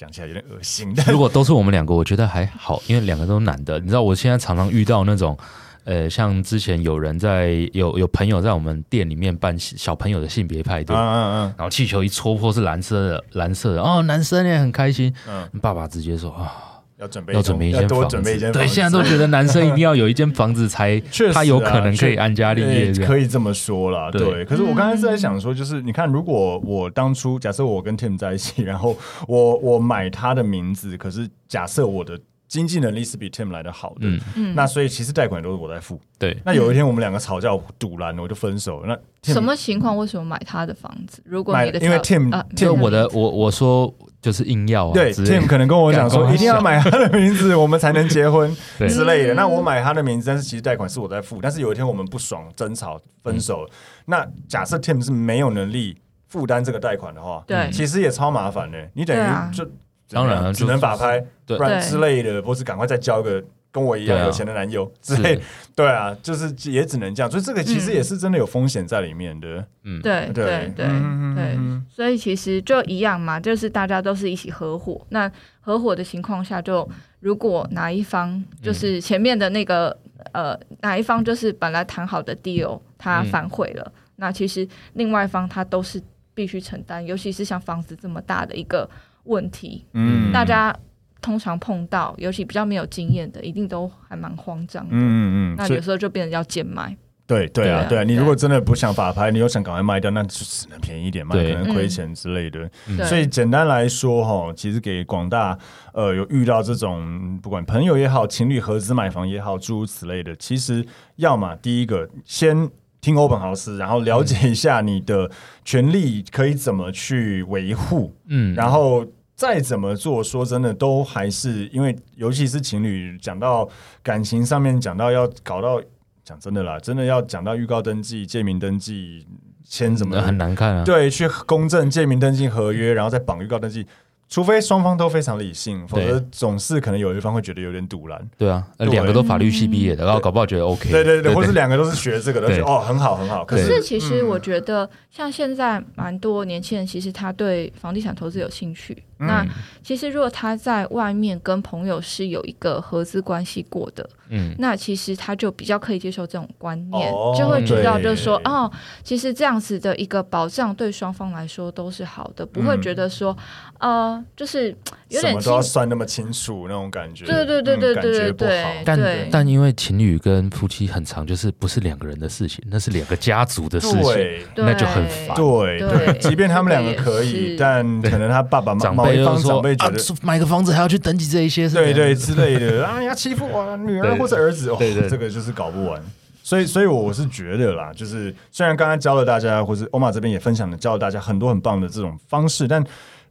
[0.00, 0.94] 讲起来有点恶心。
[1.12, 3.78] 如果都是我们两个，我觉得还好，因为两个都是男的。
[3.80, 5.36] 你知道，我现在常常遇到那种，
[5.84, 16.69] 呃，像之前有人在有有朋友在我们店里面办小朋友的性别派对，嗯嗯嗯，然后气球一戳破是蓝色的，蓝色的，哦，男生也很开心，嗯，爸爸直接说啊。
[17.00, 18.16] 要准备要准备一间多房子。
[18.16, 18.52] 准备一间。
[18.52, 24.10] 对，现在都觉得男生一定要有一间房子才， 确实啊、他有可能可以安家立业，可以这么说啦。
[24.10, 32.18] 对，对可是我刚才是在想说，就是你看，如果我当初假设我跟 Tim 在一起，然后我我买他的名字，可是假设我的。
[32.50, 36.00] 经济能力是比 Tim 来的好的，嗯，那所以其实贷款都是我在付。
[36.18, 38.82] 对，那有一天我们两个吵架赌烂了，我就分手。
[38.84, 39.96] 那什么情况？
[39.96, 41.22] 为什么买他的房子？
[41.24, 48.54] 如果你的因为 Tim，啊、就我的我我说就是硬要啊，对，Tim 可能跟我讲说 一定要买他的名字， 我们才能结婚
[48.88, 49.34] 之类的。
[49.34, 51.38] 那我买他的名字，但是其实贷款是我在付。
[51.40, 53.66] 但是有一天我们不爽，争吵分手。
[53.68, 53.70] 嗯、
[54.06, 55.96] 那假设 Tim 是没有能力
[56.28, 58.78] 负担这个贷款的话，对，其实也超麻烦的。
[58.94, 59.66] 你等于就。
[60.12, 63.40] 当然了，只能法拍，对不然之类的，或是赶快再交个
[63.72, 65.40] 跟我一样有钱的男友之类。
[65.74, 67.30] 对啊，就是也只能这样。
[67.30, 69.64] 所以这个其实也是真的有风险在里面的。
[69.84, 70.86] 嗯，对对对
[71.34, 71.58] 对。
[71.88, 75.06] 所以其实就一样嘛，就是大家都是一起合伙。
[75.10, 75.30] 那
[75.60, 76.88] 合伙的情况下，就
[77.20, 79.96] 如果哪一方就是前面的那个
[80.32, 86.02] 呃哪一方就是本来谈好的 deal 他反悔了，那其实另外一方他都是
[86.34, 88.88] 必须承担，尤其是像房子这么大的一个。
[89.24, 90.74] 问题，嗯，大家
[91.20, 95.56] 通常碰到，尤其比较没有经验的，一定都还蛮慌张的，嗯嗯嗯。
[95.56, 98.02] 那有时候就变成要贱卖，对对啊，对啊。
[98.04, 102.70] 你如果真的不想法拍，你又想赶快卖掉，那就只能便宜一点卖，可能亏钱之类的。
[103.04, 105.56] 所以简单来说，哈，其实给广大
[105.92, 110.84] 呃有遇到这种不管朋友也好，情侣合资买房也好，诸如此类的，其实
[111.16, 112.70] 要么第一个先。
[113.02, 115.30] 听欧本豪斯，然后了解一下你的
[115.64, 119.02] 权利可以怎么去维护，嗯，然后
[119.40, 123.66] 再怎么做，说真的，都还是因为，尤其是情侣，讲到
[124.02, 125.80] 感情上面，讲到要搞到，
[126.22, 129.26] 讲真的啦，真的要讲到预告登记、借名登记、
[129.66, 130.84] 签什么，很难看啊。
[130.84, 133.86] 对，去公证借名登记合约，然后再绑预告登记。
[134.28, 138.20] 除非双方都非常理性，否则总是可能有一方会觉得有点堵然。
[138.36, 140.90] 对啊，两个都法律系毕业的，然后搞不好觉得 OK。
[140.90, 143.42] 对对对，或是两个都是学这个的，觉得哦很好很好。
[143.42, 149.02] 可是其实我觉得，像现在蛮多年轻人，其实他对房地产投资有兴趣。
[149.20, 149.46] 那
[149.82, 158.70] 其实如果他在外面跟朋友是有一个合资关系过的，嗯，那其实他就比较可以接受这种观念，就会知道就是说，哦，
[159.02, 163.36] 其实这样子的一个保障对双方来说都是好的，不会觉得说，
[163.78, 164.22] 呃。
[164.36, 164.68] 就是
[165.08, 168.82] 有点什么都要算那么清楚那种感觉，对对对对对对对。
[168.86, 168.98] 但
[169.30, 175.36] 但因为情侣跟夫妻很长，就是不是两个人的事情，那是两个家族的事情，那就很烦。
[175.36, 186.02] 对对，即便他们两个可以，但可能他爸爸妈妈一方长辈觉得买个房子还要去登记这一些，对对之类的啊， 你要欺负我女儿或者儿子，对对，这个就是搞不完。
[186.42, 192.84] 所以，所以我我是觉得啦，就是虽然刚刚教了大家，或是欧玛这边也分享了教了大家很多很棒的这种方式，但。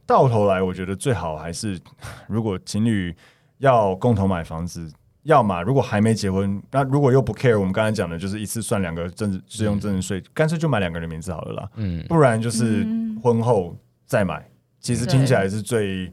[0.06, 1.78] 到头来，我觉得最好还是，
[2.26, 3.14] 如果情侣
[3.58, 4.90] 要共同买房子，
[5.22, 11.68] 要么如果还没结婚，那如果又不 care，我们刚才讲的就是一次算两个增值使用增值税，干脆就买两个人名字好了啦。
[11.76, 12.84] 嗯，不然就是
[13.22, 14.44] 婚后再买，
[14.80, 16.10] 其实听起来是最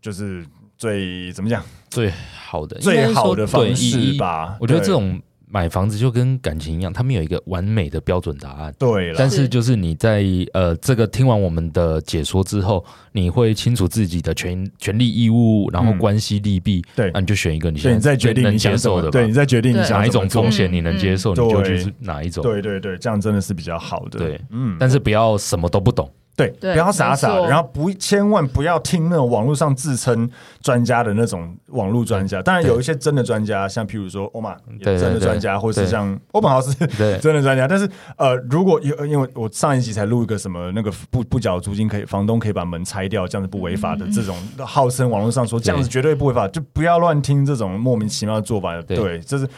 [0.00, 0.44] 就是
[0.76, 4.56] 最怎么讲最好的最好的方式吧。
[4.60, 5.20] 我觉得这种。
[5.50, 8.74] 买房子就跟感情一样，它没有一个完美的标准答案。
[8.78, 16.84] 对了，但是就是你在呃这个听完我们的解说之后，你会清楚自己的权权利义务，然后关系利弊。
[16.94, 19.10] 对，那你就选一个你现在决定能接受的。
[19.10, 22.42] 对，你再决定你想哪一种风险你能接受，你就就是哪一种。
[22.42, 24.18] 对对对，这样真的是比较好的。
[24.18, 26.12] 对，嗯，但是不要什么都不懂。
[26.38, 30.30] 对，不要傻傻的，然后不千万不要听那种网络上自称
[30.62, 32.40] 专家的那种网络专家。
[32.40, 36.72] 当然有一些真的专家，像譬如说欧玛真的专家，或是像欧本豪斯
[37.18, 37.66] 真的专家。
[37.66, 48.80] 但是呃，如果有因为我上一集才录一个什么那个不不缴租金可以房东可以把门拆掉，这样子不违法的这种号称网络上说这样子绝对不违法，就不要乱听这种莫名其妙的做法。
[48.82, 49.48] 对，就是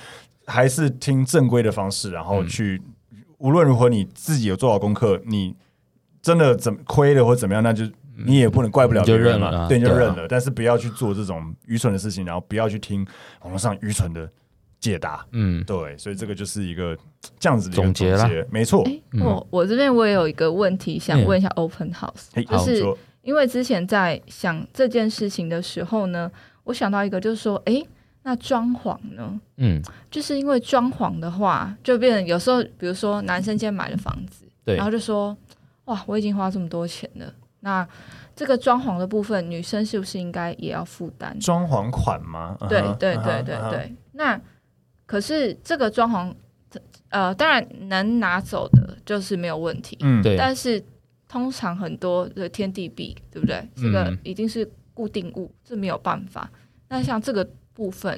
[0.46, 2.80] 还是听正规的方式，然后去
[3.36, 5.54] 无论如何你自己有做好功课，你。
[6.22, 7.84] 真的怎么亏了或怎么样，那就
[8.26, 10.26] 你也不能怪不了别人嘛，对，就认了。
[10.28, 13.06] 但是不要去做这种愚蠢的事情，然后不要去听
[13.40, 14.30] 网络上愚蠢的
[14.78, 15.24] 解答。
[15.32, 16.94] 嗯，对，所以这个就是一个
[17.38, 18.86] 这样子的总结了，没错。
[19.18, 22.84] 我我这边我也有一个问题想问一下 Open House，就是
[23.22, 26.30] 因为之前在想这件事情的时候呢，
[26.64, 27.82] 我想到一个就是说，哎，
[28.24, 29.40] 那装潢呢？
[29.56, 29.80] 嗯，
[30.10, 35.34] 就是因为装潢的话，就变成有时候，比如说男生今天买了房子，对，然后就说。
[35.90, 37.86] 哇，我已经花这么多钱了，那
[38.36, 42.56] 这个装潢的部分，女生是不是应该也要负担装潢款吗？
[42.68, 43.96] 对对对对对。
[44.12, 44.40] 那
[45.04, 46.32] 可是这个装潢，
[47.08, 50.36] 呃，当然能拿走的就是没有问题，嗯，对。
[50.36, 50.80] 但是
[51.26, 53.68] 通常很多的天地币，对不对？
[53.74, 56.48] 这个一定是固定物，这没有办法。
[56.88, 58.16] 那像这个部分。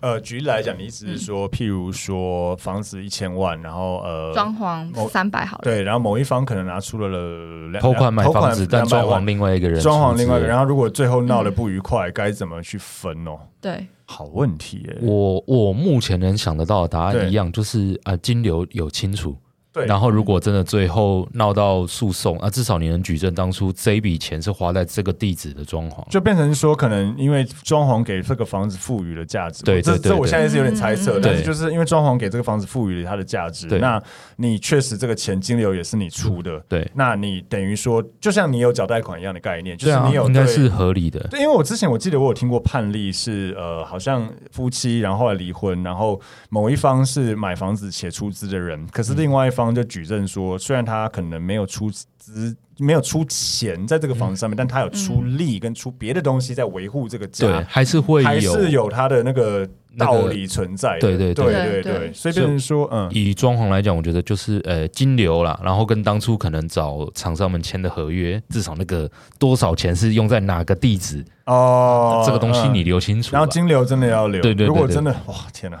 [0.00, 13.38] 呃，举例来讲，你意思是说，嗯、譬如说房子一千万，然后呃，装潢三百好了，对，然后某一方可能拿出了两头款买房子，但装潢另外一个人，装潢另外一个人，然后如果最后闹得不愉快，该、嗯、怎么去分哦？
[13.60, 14.98] 对，好问题耶。
[15.00, 19.36] 我我目前能想得到的答案一样，就是啊、呃，金流有清楚。
[19.78, 29.62] 对，然后如果真的最后闹到诉讼啊，至少你能举证当初这一笔钱是花在这个地址的装潢，就变成说可能因为装潢给这个房子赋予了价值。
[29.64, 34.02] 对，这这我现在是有点猜测，但是就是因为装潢给这个房子赋予了它的价值，那
[34.36, 41.20] 你确实这个钱金流也是你出的，对，那你等于说就像你有缴贷款一样的概念，就是你有应该是合理的。
[41.30, 50.58] 对，因为我之前我记得我有听过判例是呃，好像夫妻然后后来离婚，然后某一方是买房子且出资的人，可是另外一方就举证说。
[50.58, 61.00] 虽然他可能没有出资，没有出钱在这个房子上面，嗯、但他有出力跟出别的东西在维护这个家，对，还是会有，还是有他的那个道理存在、那个。
[61.00, 73.34] 对对对对对，对，所以变成说，嗯，以装潢来讲，我觉得就是呃金流啦，然后跟当初可能找厂商们签的合约，至少那个多少钱是用在哪个地址哦，这个东西你留清楚、嗯。
[73.34, 75.78] 然后金流真的要留，对对，对，对，对，如果真的哇天哪，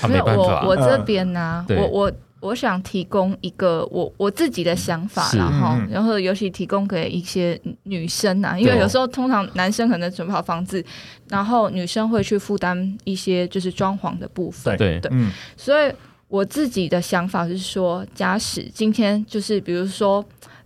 [0.00, 2.12] 啊、没办法，我我这边呢、嗯，我我。
[2.42, 10.84] 我想提供一个我我自己的想法，然后然后尤其提供给一些女生啊，因为有时候通常男生可能准备好房子，
[11.28, 14.98] 然后女生会去负担一些就是装潢的部分，对。
[14.98, 15.10] 对，
[15.56, 15.92] 所以
[16.26, 20.20] 我自己的想法是说，假使今天就是比如说，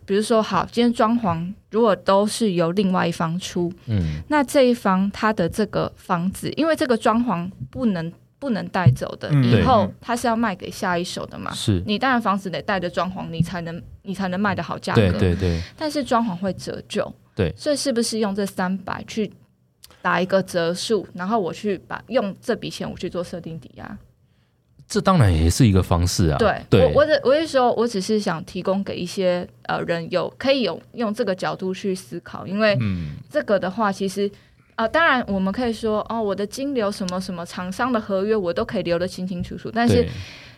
[0.07, 8.11] 比如说好，今天装潢如果都是由另外一方出，嗯，那这一方他的这个房子，因为这个装潢不能。
[8.39, 11.53] 不能带走的，以后他是要卖给下一手的嘛？
[11.55, 15.11] 是你当然房子得带着装潢，你才能你才能卖得好价格。
[15.13, 15.63] 对对对。
[15.77, 19.33] 但是装潢会折旧，对，所以是不是用这三百去
[20.03, 23.99] 打一个折数，然后我去把用这笔钱我去做设定抵押？
[24.87, 26.37] 这当然也是一个方式啊。
[26.37, 32.79] 对，对我我的我是说，我只是想提供给一些呃人有可以有用这个角度去思考，因为
[33.31, 34.29] 这个的话其实。
[34.29, 40.07] 啊、呃，当然我们可以说哦，我的金流什么什么厂商的合约我都可以留得清清楚楚，但是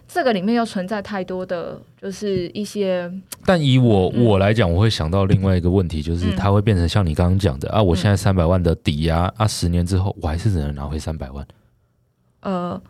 [0.09, 3.09] 这个里面又存在太多的就是一些。
[3.47, 11.47] 但以我、嗯、我来讲，我会想到另外一个问题，就是它会变成像你刚刚讲的、嗯、啊，我现在三百万的抵押啊，十年之后我还是只能拿回三百万。
[12.41, 12.83] 呃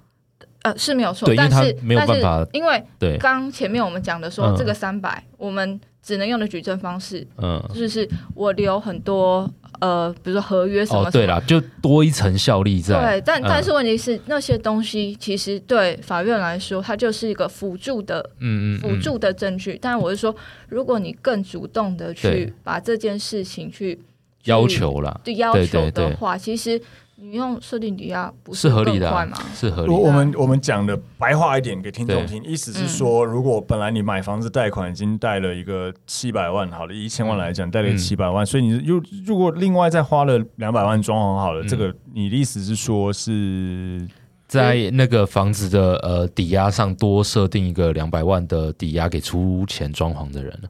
[0.62, 9.46] 呃是没有错，但是因为他没有办法，因为对刚前面我们讲的说这个三百、嗯，我们只能用的举证方式，嗯，就是我留很多。
[9.80, 12.94] 呃，比如说合约什么什么，哦，对啦，就多一层效力在。
[13.00, 19.78] 对，但、嗯、但是问题是，那些东西其实对法院来说，它就是一个辅助的，嗯嗯，辅助的证据。
[19.80, 20.34] 但我是说，
[20.68, 23.98] 如果你更主动的去把这件事情去
[24.44, 26.80] 要求了，对要求的话，其实。
[27.20, 29.08] 你用设定抵押不是，是合理的，
[29.52, 29.98] 是合理的。
[29.98, 44.06] 我们我们讲的白话一点给听众听，意思是说，如果本来你买房子贷款已经贷了一个七百万，好了，一千万来讲贷了七百万，所以你又如果另外再花了两百万装潢好了，这个你的意思是说是
[44.46, 50.68] 在那个房子的呃抵押上多设定一个两百万的抵押给出钱装潢的人呢？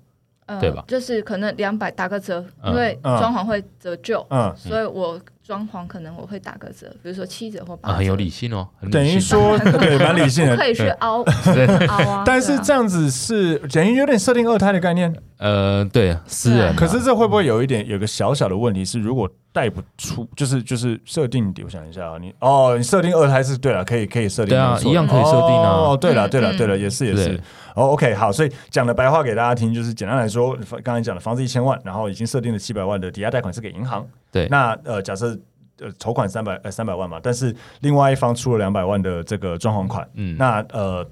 [0.59, 0.83] 对吧？
[0.89, 5.21] 就是可能两百打个折，因为装潢会折旧，嗯，所以我。
[5.49, 8.69] 装潢可能我会打个折，比如说七折或八折，啊，很有理性哦。
[8.93, 11.25] 等于说 对，蛮理性的，可以去凹
[11.89, 12.23] 凹啊。
[12.27, 15.11] 但是这样子是等于有点设定二胎的概念。
[15.39, 16.77] 呃，对，私人。
[16.77, 25.71] 可是这会不会有一点有个小小的问题是，如果贷不出，就是就是设定，我想一下啊，你哦，你设定二胎是对了，可以可以设定，对啊，一样可以设定啊。
[25.71, 27.41] 哦，对了对了对了，也是也是。
[27.75, 34.07] 哦，OK，好，所以讲的白话给大家听，就是简单来说，刚才讲的房子一千万，然后已经设定了七百万的抵押贷款是给银行。
[34.31, 35.37] 对，那呃，假设
[35.81, 41.07] 呃筹款三百呃三百万嘛，但是另外一方出了两百万的这个装潢款，嗯，那呃。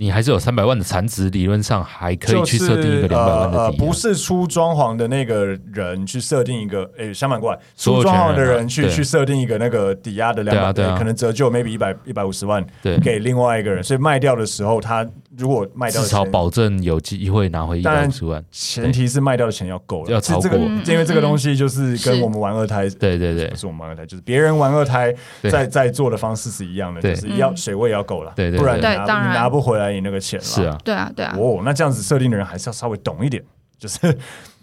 [0.00, 3.46] 你还是有三百万的残值，理论上还可以去设定一个两百万的。
[3.48, 5.44] 就是呃呃、不是出装潢的那个
[5.74, 15.06] 人去设定一个，诶、欸，相反过来，出装潢的人去去设定一个那个抵押的两百、啊啊，可能折旧 maybe 一百一百五十万，对，给另外一个人，所以卖掉的时候他。
[15.36, 18.44] 如果卖掉，至少保证有机会拿回一百五十万。
[18.50, 20.42] 前提是卖掉的钱要够了，要超过。
[20.42, 20.58] 这个，
[20.92, 30.44] 因为这个东西就是跟我们玩二胎，对对对，不是我们玩二胎，就是别人玩二胎在在做的方式是一样的，就是要水位要够了，对对，不然你拿你拿不回来你那个钱了。
[30.44, 31.36] 是啊，对啊对啊。
[31.38, 33.42] 哦，那这样子设定的人还是要稍微懂一点。
[33.80, 34.16] 就是。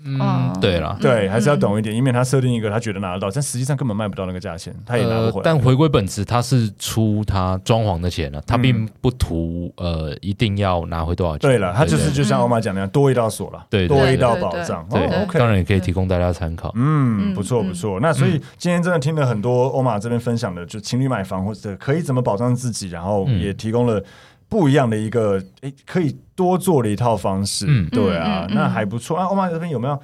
[0.05, 5.41] 嗯，对了，对，还是要懂一点，以免他设定一个他觉得拿得到，但实际上根本卖不到那个价钱，他也拿不回来。
[5.43, 11.39] 但回归本质，他是出他装潢的钱了，他并不图呃一定要拿回多少钱。
[11.49, 14.88] 对了，他就是就像欧玛讲那样，多一道锁了，对，多一道保障。
[14.88, 16.72] 对，OK，当然也可以提供大家参考。
[16.76, 17.99] 嗯，不错不错。
[17.99, 24.01] 那所以今天真的听了很多欧玛这边分享的，就情侣买房或者可以怎么保障自己，然后也提供了
[24.49, 27.65] 不一样的一个诶可以多做的一套方式。
[27.67, 29.17] 嗯，对啊，那还不错。
[29.17, 29.99] 啊，欧曼这边有没有？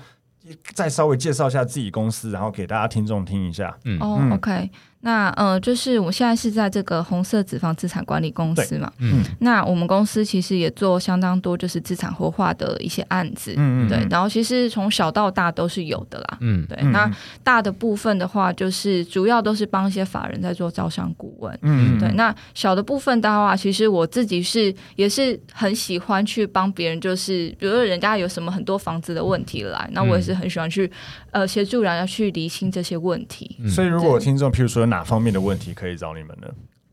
[0.73, 3.73] 再稍微介绍一下自己公司，然后给大家听众听一下。
[3.85, 4.69] 嗯，哦、oh,，OK。
[5.05, 17.11] 那呃，就是我现在是在这个红色纸房资产管理公司嘛，嗯，那我们公司其实也做相当多就是资产活化的一些案子，嗯对，然后其实从小到大都是有的啦，嗯，对，那
[17.43, 30.89] 大的部分的话，就是主要都是帮一些法人在做招商顾问，嗯对，那小的部分的话，其实我自己是也是很喜欢去帮别人，就是比如说人家有什么很多房子的问题来，那我也是很喜欢去
[31.31, 34.87] 呃协助人家去厘清这些问题，所以如果听众譬如说。
[34.93, 36.47] 哪方面的问题可以找你们呢？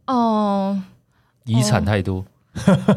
[0.06, 0.80] 哦，
[1.44, 2.24] 遗产太多，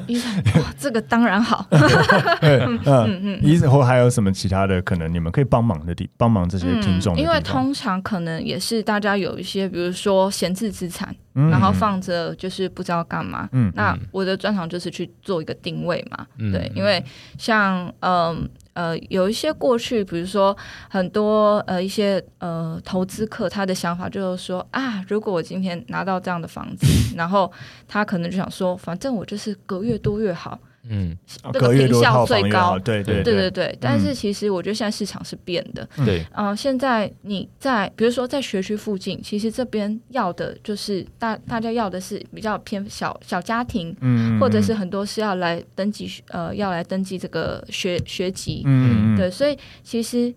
[0.08, 1.68] 遗产哇，这个当然好。
[2.42, 7.18] 嗯嗯嗯，遗产或还有什么其他的可能你们可以帮忙的地帮忙这些听众？
[7.18, 13.50] 因为通常可能也是大家有一些，比如说闲置资产，然后放着就是不知道干嘛。
[13.52, 16.26] 嗯，那我的专长就是去做一个定位嘛。
[16.38, 17.04] 对，因为
[17.38, 18.50] 像嗯。
[18.76, 20.58] 呃，有一些过去，比如说
[20.90, 27.52] 很多呃一些呃投资客，他的想法就是说啊，如果我今天拿到这样的房子， 然后
[27.88, 30.58] 他可能就想说，反正我就是隔越多越好。
[30.90, 33.78] 嗯，那个坪效最高，对对对对对。
[33.80, 36.56] 但是其实我觉得现在市场是变的，对嗯。
[36.58, 49.32] 现在你在比如说在学区附近，其实这边要的就是大大家要的是比较偏小小家庭，嗯，或者是很多是要来登记呃要来登记这个学学籍，嗯，对。
[49.32, 50.34] 所以其实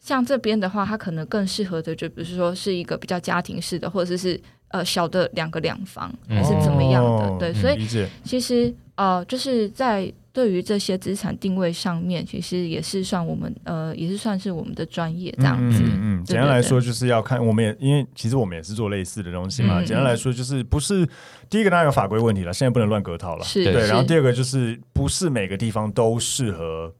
[0.00, 7.52] 像这边的话，它可能更适合的就比如说是一个比较家庭式的，或者是呃小的两个两房还是怎么样的，对。
[7.52, 8.74] 所以其实。
[9.02, 15.82] 呃，就是在对于这些资产定位上面，其实也是算我们呃，也是算是我们的专业这样子。
[15.82, 19.80] 嗯嗯，简单来说，就是要看我们也因为其实我们也是做类似的东西嘛。
[19.80, 21.04] 嗯、简单来说，就是不是
[21.50, 23.44] 第一个当然有法规问题了，现在不能乱隔套了。
[23.44, 26.94] 是对，然后第二个就是不是每个地方都适合。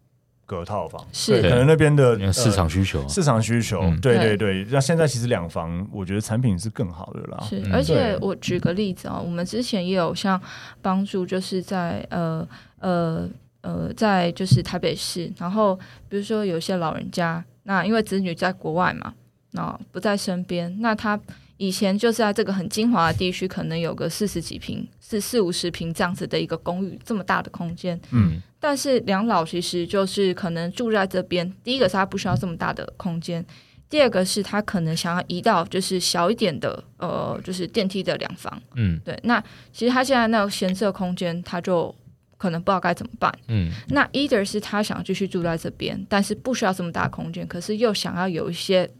[0.52, 1.02] 隔套房。
[1.12, 1.40] 是。
[1.40, 4.36] 可能那边的市场需求，市场需求，对对。
[4.36, 4.66] 对。
[4.70, 7.38] 那现在其实两房，我觉得产品是更好的啦。
[7.48, 10.38] 是，而且我举个例子啊，我们之前也有像
[10.82, 12.46] 帮助，就是在呃
[12.80, 13.26] 呃
[13.62, 15.74] 呃，在就是台北市，然后
[16.10, 19.14] 比如说有些老人家，那因为子女在国外嘛，
[19.52, 21.18] 那不在身边，那他
[21.62, 28.42] 以前就是在这个很精华的地区，可能有个四十几平，是四五十平这样子的一个公寓，这么大的空间，嗯。
[28.58, 33.44] 但是两老其实就是可能住在这边，第一个是他不需要这么大的空间，
[33.88, 39.16] 第二个是他可能想要移到就是小一点的，呃，就是电梯的两房，嗯，对。
[39.22, 39.40] 那
[39.72, 41.94] 其实他现在那个闲置空间，他就
[42.36, 43.70] 可能不知道该怎么办，嗯。
[43.90, 48.90] 那 either 是他想继续住在这边，但是不需要这么大空间，可是又想要有一些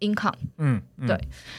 [0.00, 1.18] income，嗯，嗯，对。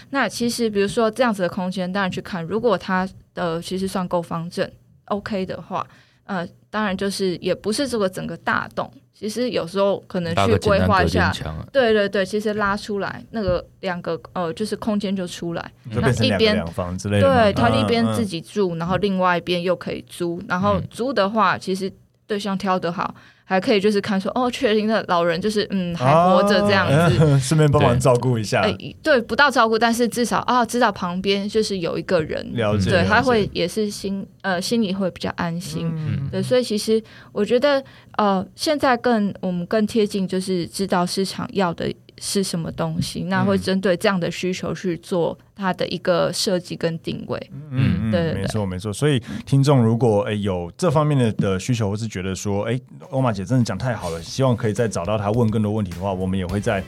[0.09, 4.69] 那其实比如说这样子的空间，当然去看，如果它的其实算购房证
[5.05, 5.85] OK 的话。
[6.29, 21.89] 呃，当然就是也不是这个整个大洞，其实有时候可能去规划一下，啊、对对对，其实拉出来那个两个呃，就是空间就出来，那一边两房之类的，对，他一边自己住，然后另外一边又可以租，然后租的话，其实
[22.25, 23.15] 对象挑得好。
[23.49, 28.59] 还可以就是看说哦，确定的老人就是嗯还活着这样子，顺、啊、 便帮忙照顾一下。
[28.59, 35.89] 哎，对，不到照顾，但是至少啊，知道旁边就是有一个人，了解，对，他会也是心呃心里会比较安心。
[35.95, 37.81] 嗯、对，所以其实我觉得
[38.17, 41.89] 呃，现在更我们更贴近就是知道市场要的。
[42.19, 43.23] 是什么东西？
[43.23, 47.51] 那会针对这样的需求去做它的一个设计跟定位。
[47.71, 48.91] 嗯嗯，对，没错没错。
[48.91, 56.83] 所以听众如果诶有这方面的的需求，或是觉得说哎欧玛姐真的讲太好了，希望可以再找到她问更多问题的话，我们也会在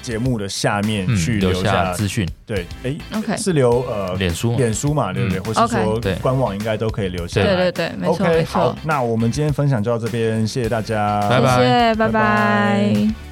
[0.00, 2.26] 节目的下面去留下资讯。
[2.46, 5.40] 对，哎，OK，是留呃脸书脸书嘛，对不对？
[5.40, 7.42] 或是说官网应该都可以留下。
[7.42, 8.60] 对对对，没错没错。
[8.60, 13.27] 好，那我们今天分享就到这边，谢谢大家，拜拜，拜拜。